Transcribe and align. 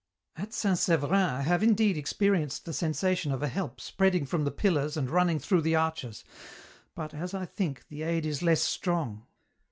"At 0.35 0.51
St. 0.51 0.79
Severin 0.79 1.13
I 1.13 1.41
have 1.43 1.61
indeed 1.61 1.95
experienced 1.95 2.65
the 2.65 2.71
sensa 2.71 3.15
tion 3.15 3.31
of 3.31 3.43
a 3.43 3.47
help 3.47 3.79
spreading 3.79 4.25
from 4.25 4.45
the 4.45 4.49
pillars 4.51 4.97
and 4.97 5.07
running 5.11 5.37
through 5.37 5.61
the 5.61 5.75
arches, 5.75 6.23
but, 6.95 7.13
as 7.13 7.35
I 7.35 7.45
think, 7.45 7.87
the 7.87 8.01
aid 8.01 8.25
is 8.25 8.41
less 8.41 8.63
strong. 8.63 9.27